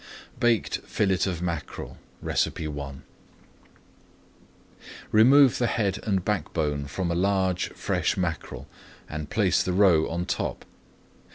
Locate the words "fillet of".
0.87-1.43